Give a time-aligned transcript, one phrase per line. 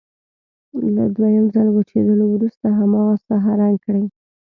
[0.95, 4.05] له دویم ځل وچېدلو وروسته هماغه ساحه رنګ کړئ.